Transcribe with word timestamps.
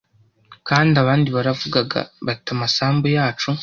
Kandi 0.67 0.93
abandi 1.03 1.27
baravugaga 1.35 1.99
bati 2.25 2.49
Amasambu 2.55 3.07
yacu 3.17 3.49